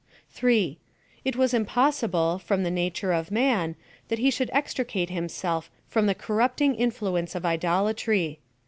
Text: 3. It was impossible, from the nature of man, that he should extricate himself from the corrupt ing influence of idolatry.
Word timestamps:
3. 0.31 0.79
It 1.23 1.35
was 1.35 1.53
impossible, 1.53 2.39
from 2.39 2.63
the 2.63 2.71
nature 2.71 3.13
of 3.13 3.29
man, 3.29 3.75
that 4.07 4.17
he 4.17 4.31
should 4.31 4.49
extricate 4.51 5.11
himself 5.11 5.69
from 5.87 6.07
the 6.07 6.15
corrupt 6.15 6.59
ing 6.59 6.73
influence 6.73 7.35
of 7.35 7.45
idolatry. 7.45 8.39